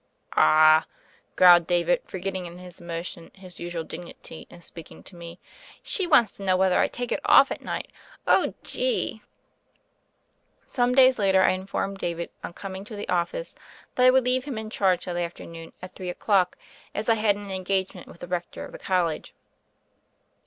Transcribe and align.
"Awl" 0.35 0.83
growled 1.35 1.67
David, 1.67 2.01
forgetting 2.05 2.47
in 2.47 2.57
his 2.57 2.81
emo 2.81 3.03
tions 3.03 3.29
his 3.35 3.59
usual 3.59 3.83
dignity 3.83 4.47
in 4.49 4.63
speaking 4.63 5.03
to 5.03 5.15
me, 5.15 5.39
"she 5.83 6.07
wants 6.07 6.31
to 6.31 6.43
know 6.43 6.57
whetner 6.57 6.79
I 6.79 6.87
take 6.87 7.11
it 7.11 7.19
off 7.23 7.51
at 7.51 7.61
night. 7.61 7.91
Oh, 8.25 8.55
gee 8.63 9.21
I" 9.23 9.27
Some 10.65 10.95
days 10.95 11.19
later 11.19 11.43
I 11.43 11.51
informed 11.51 11.99
David 11.99 12.31
on 12.43 12.53
com 12.53 12.77
ing 12.77 12.85
to 12.85 12.95
the 12.95 13.07
office 13.09 13.53
that 13.93 14.03
I 14.03 14.09
would 14.09 14.25
leave 14.25 14.45
him 14.45 14.57
in 14.57 14.71
charge 14.71 15.05
that 15.05 15.15
afternoon 15.17 15.71
at 15.83 15.93
3 15.93 16.09
o'clock, 16.09 16.57
as 16.95 17.07
I 17.07 17.13
had 17.13 17.35
an 17.35 17.51
engagement 17.51 18.07
with 18.07 18.21
the 18.21 18.27
Rector 18.27 18.65
of 18.65 18.71
the 18.71 18.79
College. 18.79 19.35